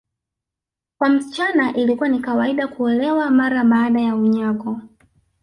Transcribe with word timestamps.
Kwa 0.97 1.09
msichana 1.09 1.73
ilikuwa 1.73 2.09
ni 2.09 2.19
kawaida 2.19 2.67
kuolewa 2.67 3.29
mara 3.29 3.63
baada 3.63 4.01
ya 4.01 4.15
unyago 4.15 4.81